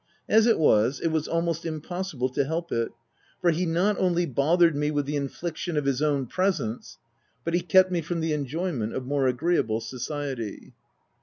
As 0.27 0.47
it 0.47 0.57
was, 0.57 0.99
it 0.99 1.09
was 1.09 1.27
almost 1.27 1.63
im 1.63 1.79
possible 1.79 2.27
to 2.29 2.43
help 2.43 2.71
it; 2.71 2.91
for 3.39 3.51
he 3.51 3.67
not 3.67 3.99
only 3.99 4.25
bothered 4.25 4.75
me 4.75 4.89
with 4.89 5.05
the 5.05 5.15
infliction 5.15 5.77
of 5.77 5.85
his 5.85 6.01
own 6.01 6.25
presence, 6.25 6.97
but 7.43 7.53
he 7.53 7.61
kept 7.61 7.91
me 7.91 8.01
from 8.01 8.19
the 8.19 8.33
enjoyment 8.33 8.95
of 8.95 9.05
more 9.05 9.27
agreeable 9.27 9.79
society. 9.79 10.73